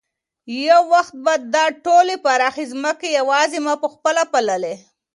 [0.67, 4.75] یو وخت به دا ټولې پراخې ځمکې یوازې ما په خپله پاللې.